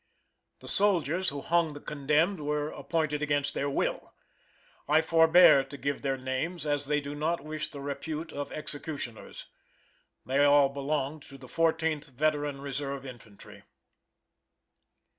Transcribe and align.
The 0.61 0.67
soldiers 0.67 1.29
who 1.29 1.41
hung 1.41 1.73
the 1.73 1.79
condemned 1.79 2.39
were 2.39 2.71
appointed 2.71 3.21
against 3.21 3.53
their 3.53 3.69
will. 3.69 4.15
I 4.87 4.99
forbear 4.99 5.63
to 5.65 5.77
give 5.77 6.01
their 6.01 6.17
names 6.17 6.65
as 6.65 6.87
they 6.87 6.99
do 7.01 7.13
not 7.13 7.43
wish 7.43 7.69
the 7.69 7.81
repute 7.81 8.33
of 8.33 8.51
executioners. 8.51 9.45
They 10.25 10.43
all 10.43 10.69
belonged 10.69 11.21
to 11.29 11.37
the 11.37 11.47
Fourteenth 11.47 12.07
Veteran 12.09 12.61
Reserve 12.61 13.05
Infantry. 13.05 13.61